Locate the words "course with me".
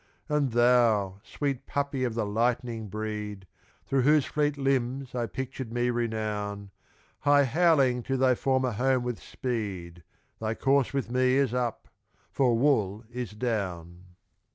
10.55-11.35